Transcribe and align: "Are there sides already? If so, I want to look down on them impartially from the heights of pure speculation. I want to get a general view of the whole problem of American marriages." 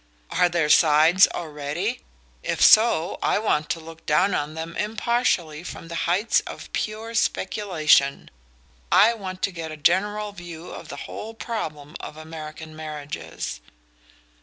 "Are 0.31 0.49
there 0.49 0.67
sides 0.67 1.27
already? 1.27 2.01
If 2.41 2.59
so, 2.59 3.19
I 3.21 3.37
want 3.37 3.69
to 3.69 3.79
look 3.79 4.03
down 4.07 4.33
on 4.33 4.55
them 4.55 4.75
impartially 4.75 5.63
from 5.63 5.89
the 5.89 5.93
heights 6.09 6.39
of 6.47 6.73
pure 6.73 7.13
speculation. 7.13 8.31
I 8.91 9.13
want 9.13 9.43
to 9.43 9.51
get 9.51 9.71
a 9.71 9.77
general 9.77 10.31
view 10.31 10.71
of 10.71 10.87
the 10.87 11.05
whole 11.05 11.35
problem 11.35 11.95
of 11.99 12.17
American 12.17 12.75
marriages." 12.75 13.59